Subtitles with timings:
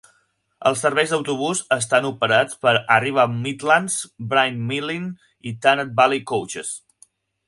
[0.67, 3.97] Els serveis d'autobús estan operats per Arriva Midlands,
[4.33, 5.05] Bryn Melyn
[5.53, 6.73] i Tanat Valley Coaches.